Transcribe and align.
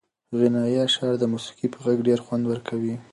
غنایي 0.37 0.77
اشعار 0.87 1.13
د 1.19 1.23
موسیقۍ 1.33 1.67
په 1.73 1.79
غږ 1.85 1.97
کې 1.99 2.05
ډېر 2.07 2.19
خوند 2.25 2.43
ورکوي. 2.47 2.95